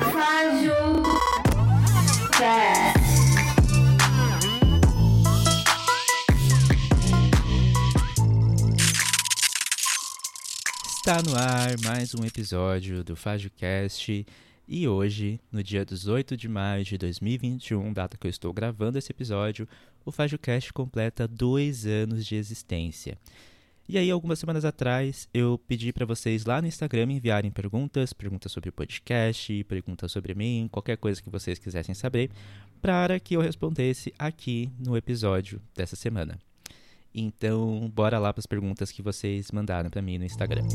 [0.00, 0.72] Rádio
[2.32, 2.96] Cast.
[10.96, 14.26] Está no ar mais um episódio do FajoCast
[14.66, 19.12] e hoje, no dia 18 de maio de 2021, data que eu estou gravando esse
[19.12, 19.68] episódio,
[20.06, 23.18] o FajoCast completa dois anos de existência.
[23.88, 28.50] E aí, algumas semanas atrás, eu pedi para vocês lá no Instagram enviarem perguntas, perguntas
[28.50, 32.32] sobre o podcast, perguntas sobre mim, qualquer coisa que vocês quisessem saber,
[32.82, 36.36] para que eu respondesse aqui no episódio dessa semana.
[37.14, 40.66] Então, bora lá para as perguntas que vocês mandaram para mim no Instagram.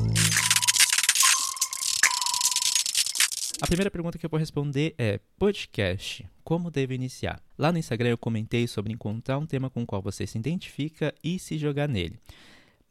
[3.62, 7.44] A primeira pergunta que eu vou responder é: podcast, como devo iniciar?
[7.58, 11.14] Lá no Instagram eu comentei sobre encontrar um tema com o qual você se identifica
[11.22, 12.18] e se jogar nele.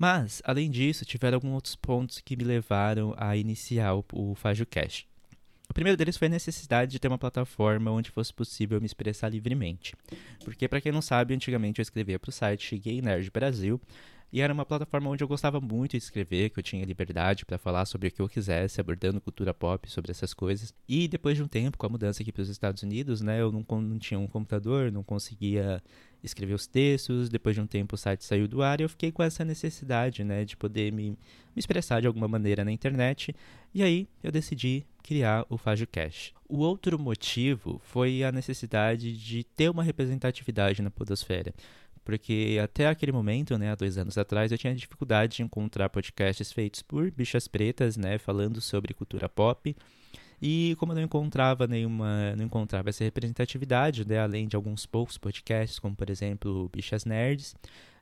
[0.00, 5.06] Mas, além disso, tiveram alguns outros pontos que me levaram a iniciar o, o FajoCast.
[5.68, 9.28] O primeiro deles foi a necessidade de ter uma plataforma onde fosse possível me expressar
[9.28, 9.94] livremente.
[10.42, 13.78] Porque, para quem não sabe, antigamente eu escrevia para o site Gay Nerd Brasil,
[14.32, 17.58] e era uma plataforma onde eu gostava muito de escrever, que eu tinha liberdade para
[17.58, 20.72] falar sobre o que eu quisesse, abordando cultura pop, sobre essas coisas.
[20.88, 23.50] E depois de um tempo, com a mudança aqui para os Estados Unidos, né, eu
[23.50, 25.82] não, não tinha um computador, não conseguia
[26.22, 27.28] escrever os textos.
[27.28, 30.22] Depois de um tempo, o site saiu do ar e eu fiquei com essa necessidade,
[30.22, 31.16] né, de poder me, me
[31.56, 33.34] expressar de alguma maneira na internet.
[33.74, 36.34] E aí eu decidi criar o FajoCast.
[36.48, 41.52] O outro motivo foi a necessidade de ter uma representatividade na podosfera
[42.04, 46.52] porque até aquele momento, né, há dois anos atrás, eu tinha dificuldade de encontrar podcasts
[46.52, 49.76] feitos por bichas pretas, né, falando sobre cultura pop.
[50.42, 55.18] E como eu não encontrava nenhuma, não encontrava essa representatividade, né, além de alguns poucos
[55.18, 57.54] podcasts, como por exemplo Bichas Nerds,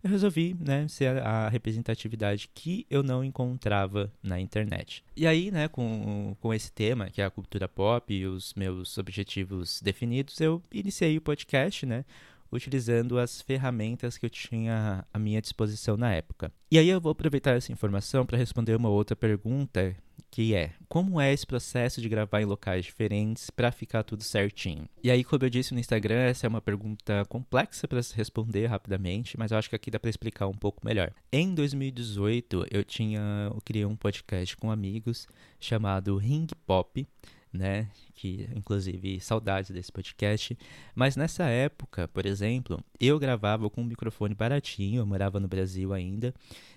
[0.03, 5.05] eu resolvi, né, ser a representatividade que eu não encontrava na internet.
[5.17, 8.97] E aí, né, com, com esse tema, que é a cultura pop e os meus
[8.97, 12.05] objetivos definidos, eu iniciei o podcast, né,
[12.51, 16.53] utilizando as ferramentas que eu tinha à minha disposição na época.
[16.70, 19.97] E aí eu vou aproveitar essa informação para responder uma outra pergunta,
[20.31, 24.89] que é: como é esse processo de gravar em locais diferentes para ficar tudo certinho?
[25.03, 28.67] E aí, como eu disse no Instagram, essa é uma pergunta complexa para se responder
[28.67, 31.13] rapidamente, mas eu acho que aqui dá para explicar um pouco melhor.
[31.33, 35.27] Em 2018, eu tinha eu criei um podcast com amigos
[35.58, 37.07] chamado Ring Pop
[37.53, 37.89] né?
[38.14, 40.57] Que inclusive saudades desse podcast.
[40.95, 45.92] Mas nessa época, por exemplo, eu gravava com um microfone baratinho, eu morava no Brasil
[45.92, 46.35] ainda.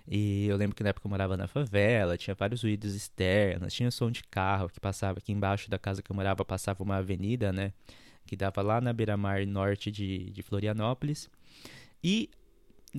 [0.07, 3.91] E eu lembro que na época eu morava na favela, tinha vários ruídos externos, tinha
[3.91, 7.51] som de carro que passava aqui embaixo da casa que eu morava, passava uma avenida,
[7.51, 7.73] né?
[8.25, 11.29] Que dava lá na beira-mar norte de, de Florianópolis.
[12.03, 12.29] E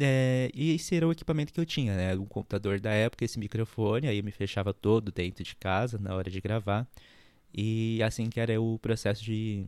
[0.01, 2.15] é, e esse era o equipamento que eu tinha, né?
[2.17, 6.15] Um computador da época, esse microfone, aí eu me fechava todo dentro de casa na
[6.15, 6.87] hora de gravar.
[7.55, 9.67] E assim que era o processo de,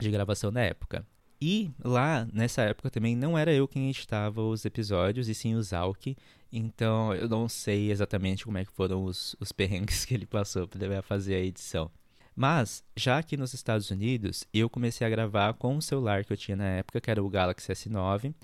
[0.00, 1.06] de gravação na época.
[1.40, 5.62] E lá, nessa época também, não era eu quem editava os episódios, e sim o
[5.62, 6.16] Zalk.
[6.50, 10.66] Então eu não sei exatamente como é que foram os, os perrengues que ele passou
[10.66, 11.90] para fazer a edição.
[12.36, 16.36] Mas, já aqui nos Estados Unidos, eu comecei a gravar com o celular que eu
[16.36, 18.34] tinha na época, que era o Galaxy S9,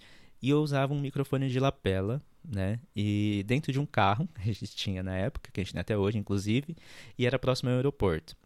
[0.40, 2.78] e eu usava um microfone de lapela, né?
[2.94, 5.80] E dentro de um carro, que a gente tinha na época, que a gente tem
[5.80, 6.76] até hoje, inclusive,
[7.18, 8.36] e era próximo ao aeroporto.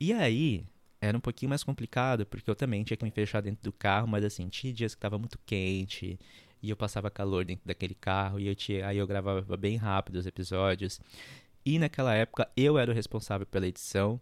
[0.00, 0.64] E aí,
[1.00, 4.06] era um pouquinho mais complicado, porque eu também tinha que me fechar dentro do carro,
[4.06, 6.18] mas assim, tinha dias que estava muito quente,
[6.62, 10.16] e eu passava calor dentro daquele carro, e eu tinha, aí eu gravava bem rápido
[10.16, 11.00] os episódios.
[11.64, 14.20] E naquela época eu era o responsável pela edição.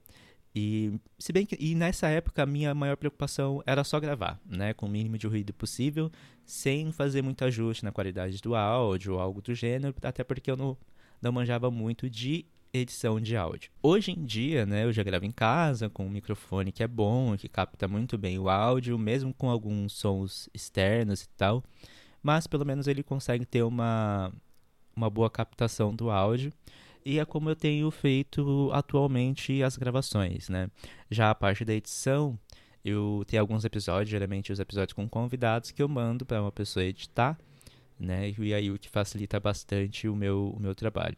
[0.58, 4.72] E se bem que e nessa época a minha maior preocupação era só gravar, né,
[4.72, 6.10] com o mínimo de ruído possível,
[6.46, 10.56] sem fazer muito ajuste na qualidade do áudio ou algo do gênero, até porque eu
[10.56, 10.74] não,
[11.20, 13.70] não manjava muito de edição de áudio.
[13.82, 17.36] Hoje em dia, né, eu já gravo em casa com um microfone que é bom,
[17.36, 21.62] que capta muito bem o áudio, mesmo com alguns sons externos e tal,
[22.22, 24.32] mas pelo menos ele consegue ter uma,
[24.96, 26.50] uma boa captação do áudio.
[27.08, 30.68] E é como eu tenho feito atualmente as gravações, né?
[31.08, 32.36] Já a parte da edição,
[32.84, 36.84] eu tenho alguns episódios, geralmente os episódios com convidados, que eu mando para uma pessoa
[36.84, 37.38] editar,
[37.96, 38.34] né?
[38.36, 41.16] E aí o que facilita bastante o meu, o meu trabalho.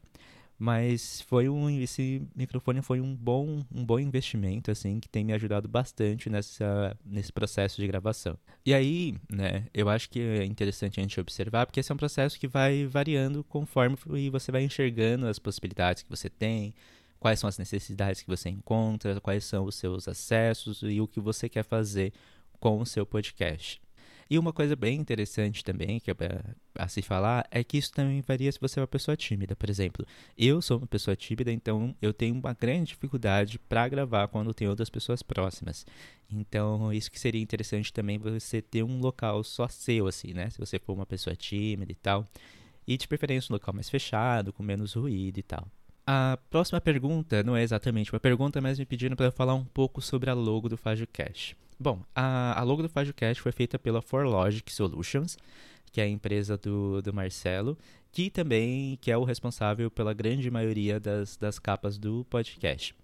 [0.58, 5.32] Mas foi um esse microfone foi um bom um bom investimento assim que tem me
[5.32, 8.36] ajudado bastante nessa nesse processo de gravação.
[8.66, 11.98] E aí, né, eu acho que é interessante a gente observar porque esse é um
[11.98, 13.96] processo que vai variando conforme
[14.30, 16.74] você vai enxergando as possibilidades que você tem,
[17.20, 21.20] quais são as necessidades que você encontra, quais são os seus acessos e o que
[21.20, 22.12] você quer fazer
[22.58, 23.80] com o seu podcast.
[24.30, 26.14] E uma coisa bem interessante também, que é
[26.74, 29.56] a se falar, é que isso também varia se você é uma pessoa tímida.
[29.56, 34.28] Por exemplo, eu sou uma pessoa tímida, então eu tenho uma grande dificuldade para gravar
[34.28, 35.86] quando tem outras pessoas próximas.
[36.30, 40.50] Então, isso que seria interessante também você ter um local só seu, assim, né?
[40.50, 42.26] Se você for uma pessoa tímida e tal.
[42.86, 45.66] E de preferência um local mais fechado, com menos ruído e tal.
[46.06, 49.64] A próxima pergunta não é exatamente uma pergunta, mas me pediram para eu falar um
[49.64, 51.56] pouco sobre a logo do FajoCast.
[51.80, 55.36] Bom, a, a logo do FajoCast foi feita pela ForLogic Solutions,
[55.92, 57.78] que é a empresa do, do Marcelo,
[58.10, 62.94] que também que é o responsável pela grande maioria das, das capas do podcast.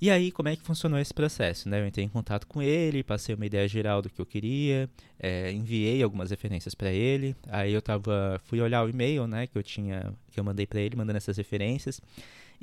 [0.00, 1.68] E aí, como é que funcionou esse processo?
[1.68, 1.80] Né?
[1.80, 5.52] Eu entrei em contato com ele, passei uma ideia geral do que eu queria, é,
[5.52, 7.36] enviei algumas referências para ele.
[7.48, 10.80] Aí eu tava, fui olhar o e-mail, né, que eu tinha, que eu mandei para
[10.80, 12.00] ele, mandando essas referências.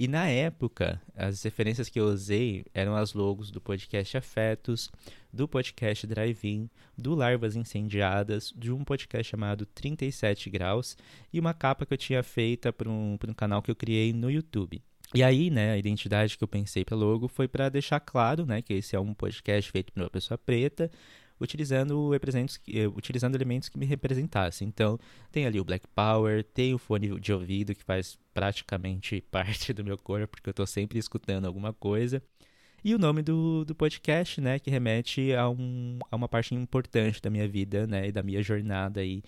[0.02, 4.90] E na época, as referências que eu usei eram as logos do podcast Afetos,
[5.30, 10.96] do podcast Drive-In, do Larvas Incendiadas, de um podcast chamado 37 Graus
[11.34, 14.32] e uma capa que eu tinha feita para um, um canal que eu criei no
[14.32, 14.82] YouTube.
[15.14, 18.62] E aí, né, a identidade que eu pensei para logo foi para deixar claro, né,
[18.62, 20.90] que esse é um podcast feito por uma pessoa preta,
[21.40, 24.68] utilizando eh, utilizando elementos que me representassem.
[24.68, 25.00] Então,
[25.32, 29.84] tem ali o Black Power, tem o fone de ouvido que faz praticamente parte do
[29.84, 32.22] meu corpo, porque eu estou sempre escutando alguma coisa.
[32.84, 37.22] E o nome do, do podcast, né, que remete a, um, a uma parte importante
[37.22, 39.22] da minha vida, né, e da minha jornada aí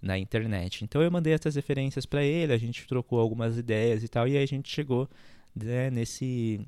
[0.00, 0.84] na internet.
[0.84, 4.36] Então eu mandei essas referências para ele, a gente trocou algumas ideias e tal, e
[4.36, 5.08] aí a gente chegou
[5.54, 6.60] né, nesse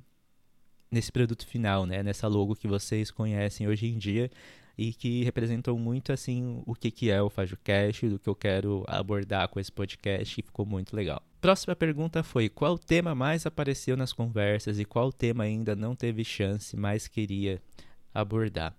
[0.91, 4.31] nesse produto final, né, nessa logo que vocês conhecem hoje em dia
[4.77, 8.85] e que representou muito assim o que que é o FajoCast, do que eu quero
[8.87, 11.23] abordar com esse podcast, e ficou muito legal.
[11.41, 16.25] Próxima pergunta foi: qual tema mais apareceu nas conversas e qual tema ainda não teve
[16.25, 17.61] chance, mais queria
[18.13, 18.75] abordar?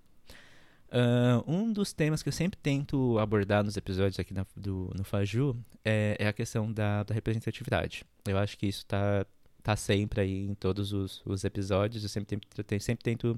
[0.87, 5.03] Uh, um dos temas que eu sempre tento abordar nos episódios aqui na, do, no
[5.03, 8.05] Faju é, é a questão da, da, representatividade.
[8.25, 9.25] Eu acho que isso está
[9.61, 12.03] tá sempre aí em todos os, os episódios.
[12.03, 12.39] Eu sempre,
[12.79, 13.37] sempre tento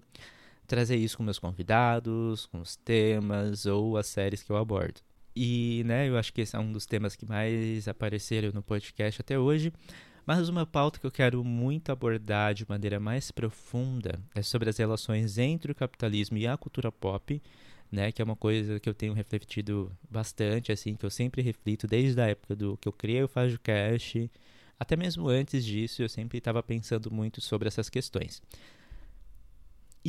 [0.67, 5.01] trazer isso com meus convidados, com os temas ou as séries que eu abordo.
[5.35, 9.21] E, né, eu acho que esse é um dos temas que mais apareceram no podcast
[9.21, 9.71] até hoje.
[10.25, 14.77] Mas uma pauta que eu quero muito abordar de maneira mais profunda é sobre as
[14.77, 17.41] relações entre o capitalismo e a cultura pop,
[17.89, 21.87] né, que é uma coisa que eu tenho refletido bastante, assim, que eu sempre reflito
[21.87, 24.29] desde a época do que eu criei o FajoCast,
[24.79, 28.41] até mesmo antes disso, eu sempre estava pensando muito sobre essas questões.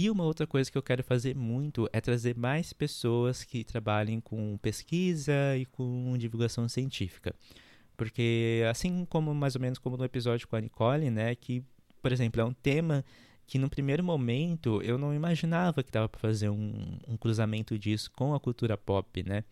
[0.00, 4.20] E uma outra coisa que eu quero fazer muito é trazer mais pessoas que trabalhem
[4.20, 7.34] com pesquisa e com divulgação científica.
[7.96, 11.64] Porque assim como mais ou menos como no episódio com a Nicole, né, que,
[12.00, 13.04] por exemplo, é um tema
[13.44, 18.08] que no primeiro momento eu não imaginava que dava para fazer um, um, cruzamento disso
[18.12, 19.42] com a cultura pop, né?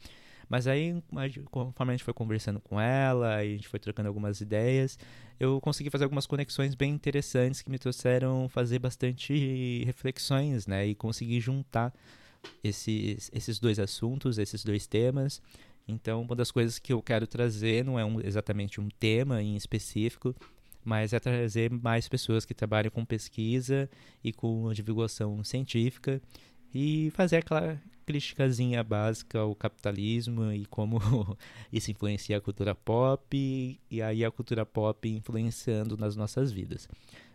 [0.49, 1.03] Mas aí,
[1.51, 4.99] conforme a gente foi conversando com ela, a gente foi trocando algumas ideias,
[5.41, 10.87] eu consegui fazer algumas conexões bem interessantes que me trouxeram fazer bastante reflexões, né?
[10.87, 11.93] E conseguir juntar
[12.63, 15.43] esses, esses dois assuntos, esses dois temas,
[15.89, 19.55] então, uma das coisas que eu quero trazer não é um, exatamente um tema em
[19.55, 20.35] específico,
[20.85, 23.89] mas é trazer mais pessoas que trabalham com pesquisa
[24.23, 26.21] e com divulgação científica
[26.75, 30.99] e fazer aquela criticazinha básica ao capitalismo e como
[31.73, 36.89] isso influencia a cultura pop e aí a cultura pop influenciando nas nossas vidas.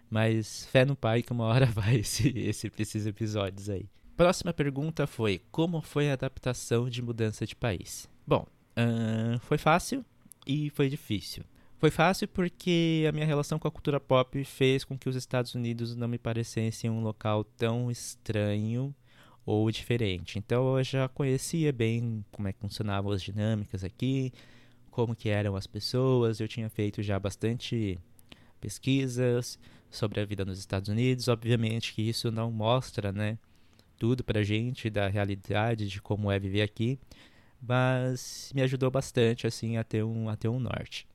[0.09, 3.85] Mas fé no pai que uma hora vai esse, esse, esses episódios aí.
[4.15, 8.09] Próxima pergunta foi: como foi a adaptação de mudança de país?
[8.25, 8.45] Bom,
[9.41, 10.05] foi fácil
[10.47, 11.43] e foi difícil.
[11.79, 15.55] Foi fácil porque a minha relação com a cultura pop fez com que os Estados
[15.55, 18.93] Unidos não me parecessem um local tão estranho
[19.45, 20.37] ou diferente.
[20.37, 24.31] Então eu já conhecia bem como é que funcionavam as dinâmicas aqui,
[24.89, 26.39] como que eram as pessoas.
[26.39, 27.99] Eu tinha feito já bastante
[28.59, 29.57] pesquisas
[29.89, 31.27] sobre a vida nos Estados Unidos.
[31.27, 33.37] Obviamente que isso não mostra, né,
[33.97, 36.99] tudo pra gente da realidade de como é viver aqui,
[37.61, 41.07] mas me ajudou bastante assim a ter um, a ter um norte.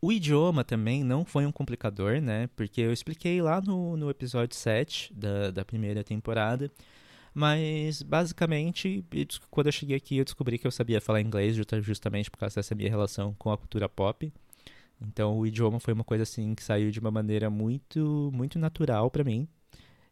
[0.00, 2.48] O idioma também não foi um complicador, né?
[2.54, 6.70] Porque eu expliquei lá no, no episódio 7 da, da primeira temporada.
[7.34, 9.04] Mas, basicamente,
[9.50, 12.76] quando eu cheguei aqui, eu descobri que eu sabia falar inglês justamente por causa dessa
[12.76, 14.32] minha relação com a cultura pop.
[15.00, 19.10] Então, o idioma foi uma coisa assim que saiu de uma maneira muito, muito natural
[19.10, 19.48] para mim.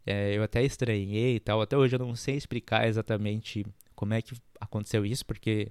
[0.04, 1.62] É, eu até estranhei e tal.
[1.62, 3.64] Até hoje eu não sei explicar exatamente
[3.94, 5.70] como é que aconteceu isso, porque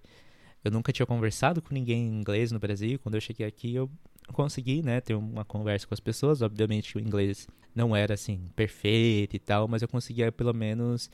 [0.63, 2.98] eu nunca tinha conversado com ninguém em inglês no Brasil.
[3.00, 3.91] Quando eu cheguei aqui, eu
[4.31, 6.41] consegui, né, ter uma conversa com as pessoas.
[6.41, 11.10] Obviamente, o inglês não era assim perfeito e tal, mas eu conseguia pelo menos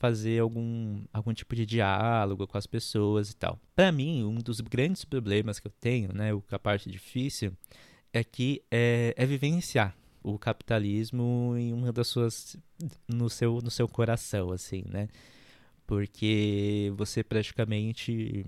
[0.00, 3.60] fazer algum, algum tipo de diálogo com as pessoas e tal.
[3.76, 7.52] Para mim, um dos grandes problemas que eu tenho, né, o, a parte difícil,
[8.10, 12.56] é que é, é vivenciar o capitalismo em uma das suas
[13.06, 15.08] no seu no seu coração assim né
[15.86, 18.44] porque você praticamente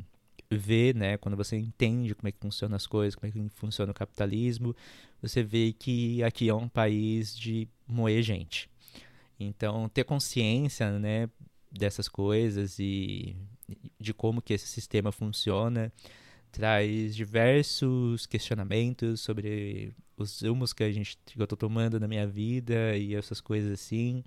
[0.51, 3.91] vê né quando você entende como é que funcionam as coisas como é que funciona
[3.91, 4.77] o capitalismo
[5.23, 8.69] você vê que aqui é um país de moer gente
[9.47, 11.29] então ter consciência né
[11.71, 13.37] dessas coisas e
[13.99, 15.93] de como que esse sistema funciona
[16.53, 22.27] traz diversos questionamentos sobre os rumos que a gente que eu tô tomando na minha
[22.27, 24.23] vida e essas coisas assim.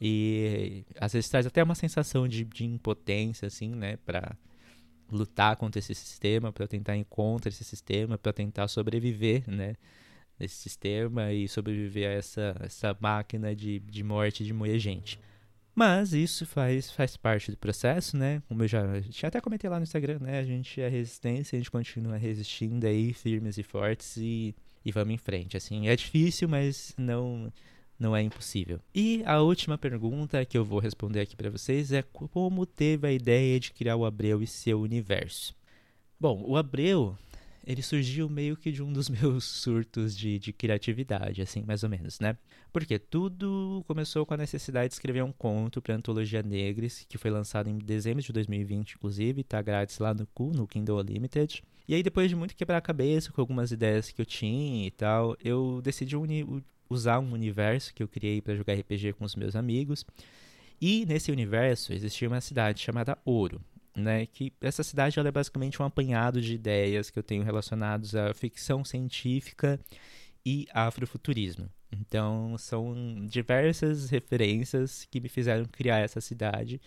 [0.00, 4.34] E às vezes traz até uma sensação de, de impotência assim, né, para
[5.12, 9.76] lutar contra esse sistema, para tentar ir contra esse sistema, para tentar sobreviver, né,
[10.40, 15.18] nesse sistema e sobreviver a essa essa máquina de, de morte de moer gente.
[15.74, 18.42] Mas isso faz, faz parte do processo, né?
[18.48, 20.38] Como eu já tinha até comentei lá no Instagram, né?
[20.38, 24.54] A gente é resistência, a gente continua resistindo aí, firmes e fortes e,
[24.84, 25.56] e vamos em frente.
[25.56, 27.52] Assim, é difícil, mas não
[27.98, 28.80] não é impossível.
[28.94, 33.12] E a última pergunta que eu vou responder aqui para vocês é como teve a
[33.12, 35.54] ideia de criar o Abreu e seu universo?
[36.18, 37.16] Bom, o Abreu
[37.66, 41.88] ele surgiu meio que de um dos meus surtos de, de criatividade, assim, mais ou
[41.88, 42.36] menos, né?
[42.72, 47.30] Porque tudo começou com a necessidade de escrever um conto para Antologia Negres, que foi
[47.30, 51.62] lançado em dezembro de 2020, inclusive, tá grátis lá no cu, no Kindle Unlimited.
[51.88, 54.90] E aí, depois de muito quebrar a cabeça com algumas ideias que eu tinha e
[54.90, 56.14] tal, eu decidi
[56.88, 60.04] usar um universo que eu criei para jogar RPG com os meus amigos.
[60.80, 63.60] E nesse universo existia uma cidade chamada Ouro
[64.00, 64.26] né?
[64.26, 68.32] Que essa cidade ela é basicamente um apanhado de ideias que eu tenho relacionados à
[68.34, 69.78] ficção científica
[70.44, 71.68] e afrofuturismo.
[71.92, 76.80] Então, são diversas referências que me fizeram criar essa cidade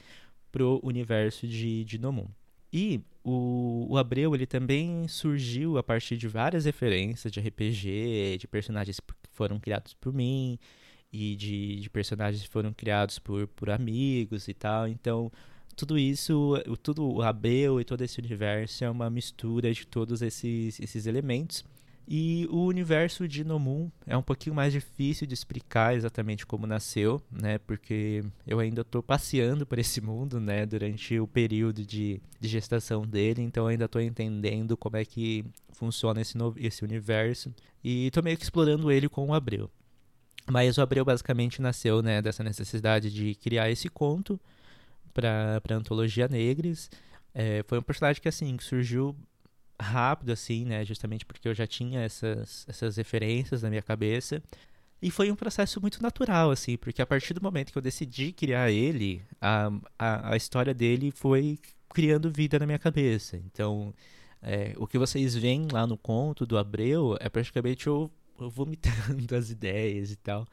[0.51, 2.27] pro universo de, de Nomon.
[2.71, 8.47] E o, o Abreu ele também surgiu a partir de várias referências de RPG, de
[8.47, 10.57] personagens que foram criados por mim
[11.11, 14.87] e de, de personagens que foram criados por, por amigos e tal.
[14.87, 15.31] Então,
[15.75, 20.79] tudo isso, tudo o Abreu e todo esse universo é uma mistura de todos esses,
[20.79, 21.63] esses elementos.
[22.07, 27.21] E o universo de Nomun é um pouquinho mais difícil de explicar exatamente como nasceu,
[27.31, 27.57] né?
[27.59, 30.65] Porque eu ainda estou passeando por esse mundo, né?
[30.65, 36.19] Durante o período de, de gestação dele, então ainda estou entendendo como é que funciona
[36.19, 37.53] esse, no, esse universo.
[37.81, 39.71] E estou meio que explorando ele com o Abreu.
[40.51, 42.21] Mas o Abreu basicamente nasceu, né?
[42.21, 44.37] Dessa necessidade de criar esse conto
[45.13, 46.89] para a antologia Negres.
[47.33, 49.15] É, foi um personagem que assim que surgiu
[49.79, 54.41] rápido assim, né, justamente porque eu já tinha essas essas referências na minha cabeça.
[55.01, 58.31] E foi um processo muito natural, assim, porque a partir do momento que eu decidi
[58.31, 63.35] criar ele, a, a, a história dele foi criando vida na minha cabeça.
[63.35, 63.93] Então,
[64.41, 69.35] é, o que vocês veem lá no conto do Abreu é praticamente eu, eu vomitando
[69.35, 70.47] as ideias e tal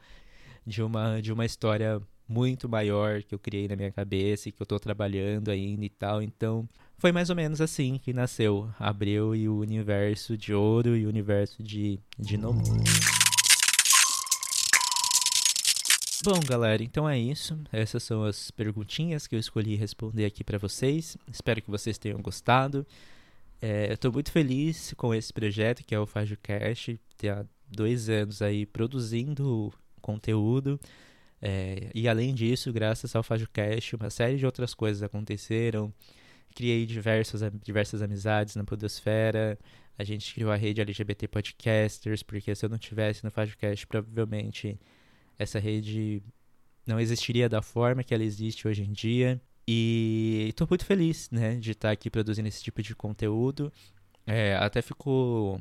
[0.65, 4.61] de uma, de uma história muito maior que eu criei na minha cabeça e que
[4.61, 6.21] eu estou trabalhando ainda e tal.
[6.21, 11.05] Então, foi mais ou menos assim que nasceu Abreu e o universo de ouro e
[11.05, 12.63] o universo de, de Nomu.
[16.23, 17.57] Bom, galera, então é isso.
[17.71, 21.17] Essas são as perguntinhas que eu escolhi responder aqui para vocês.
[21.31, 22.85] Espero que vocês tenham gostado.
[23.59, 26.99] É, eu estou muito feliz com esse projeto que é o FajoCast.
[27.17, 30.79] Ter há dois anos aí produzindo conteúdo.
[31.41, 35.91] É, e além disso, graças ao FajoCast, uma série de outras coisas aconteceram.
[36.53, 39.57] Criei diversas, diversas amizades na Podosfera.
[39.97, 44.79] A gente criou a rede LGBT Podcasters, porque se eu não tivesse no FajoCast, provavelmente
[45.39, 46.21] essa rede
[46.85, 49.41] não existiria da forma que ela existe hoje em dia.
[49.67, 53.71] E estou muito feliz né, de estar aqui produzindo esse tipo de conteúdo.
[54.27, 55.59] É, até fico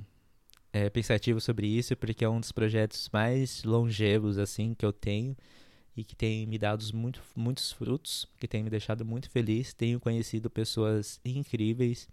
[0.73, 5.37] é, pensativo sobre isso, porque é um dos projetos mais longevos assim que eu tenho
[5.97, 9.73] e que tem me dado muito, muitos frutos, que tem me deixado muito feliz.
[9.73, 12.09] Tenho conhecido pessoas incríveis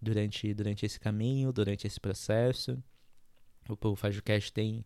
[0.00, 2.82] durante, durante esse caminho, durante esse processo.
[3.68, 4.84] O, FajoCast tem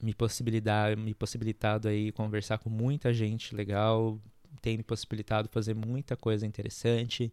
[0.00, 4.20] me, possibilitar, me possibilitado aí conversar com muita gente legal,
[4.62, 7.32] tem me possibilitado fazer muita coisa interessante.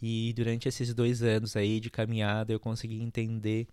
[0.00, 3.66] E durante esses dois anos aí de caminhada eu consegui entender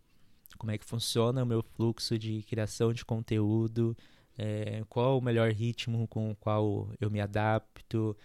[0.58, 3.96] como é que funciona o meu fluxo de criação de conteúdo,
[4.38, 8.16] é, qual o melhor ritmo com o qual eu me adapto.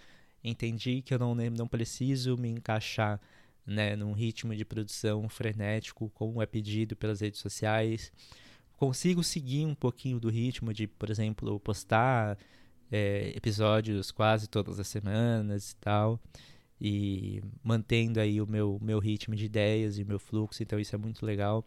[0.45, 3.21] Entendi que eu não, não preciso me encaixar
[3.67, 8.13] né, num ritmo de produção frenético, como é pedido pelas redes sociais.
[8.77, 12.37] Consigo seguir um pouquinho do ritmo de, por exemplo, postar
[12.91, 16.21] é, episódios quase todas as semanas e tal.
[16.81, 20.99] E mantendo aí o meu, meu ritmo de ideias e meu fluxo, então isso é
[20.99, 21.65] muito legal.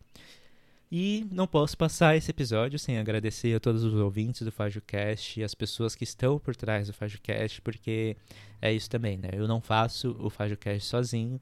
[0.97, 5.43] E não posso passar esse episódio sem agradecer a todos os ouvintes do FajoCast e
[5.43, 8.15] as pessoas que estão por trás do FajoCast, porque
[8.61, 9.27] é isso também, né?
[9.33, 11.37] Eu não faço o FajoCast sozinho.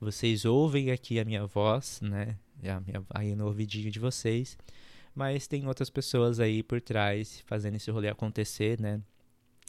[0.00, 2.36] Vocês ouvem aqui a minha voz, né?
[2.60, 4.58] Minha, aí no ouvidinho de vocês.
[5.14, 9.00] Mas tem outras pessoas aí por trás fazendo esse rolê acontecer, né?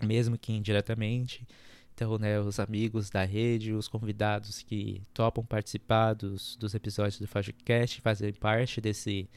[0.04, 1.48] Mesmo que indiretamente.
[1.94, 7.28] Então, né, os amigos da rede, os convidados que topam participar dos, dos episódios do
[7.28, 9.30] FajoCast, fazem parte desse,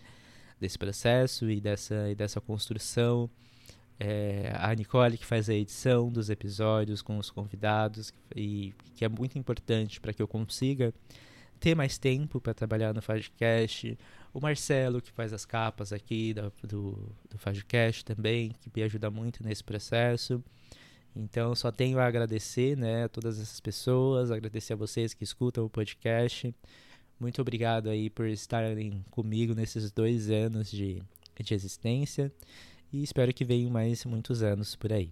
[0.59, 3.29] desse processo e dessa, e dessa construção.
[3.99, 9.09] É, a Nicole que faz a edição dos episódios com os convidados e que é
[9.09, 10.93] muito importante para que eu consiga
[11.61, 13.97] ter mais tempo para trabalhar no Fagcast.
[14.33, 19.45] O Marcelo que faz as capas aqui do, do, do também, que me ajuda muito
[19.45, 20.43] nesse processo.
[21.17, 25.65] Então, só tenho a agradecer né, a todas essas pessoas, agradecer a vocês que escutam
[25.65, 26.53] o podcast.
[27.21, 31.01] Muito obrigado aí por estarem comigo nesses dois anos de,
[31.41, 32.33] de existência
[32.93, 35.11] e espero que venham mais muitos anos por aí.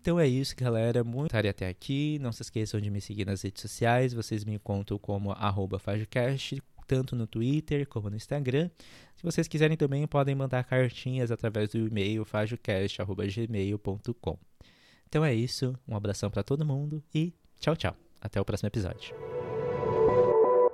[0.00, 1.02] Então é isso, galera.
[1.02, 2.18] Muito tarde até aqui.
[2.20, 4.12] Não se esqueçam de me seguir nas redes sociais.
[4.12, 5.34] Vocês me encontram como
[5.78, 8.68] FajoCast, tanto no Twitter como no Instagram.
[9.16, 14.53] Se vocês quiserem também, podem mandar cartinhas através do e-mail fajocast.gmail.com.
[15.08, 17.94] Então é isso, um abração para todo mundo e tchau, tchau.
[18.20, 19.14] Até o próximo episódio.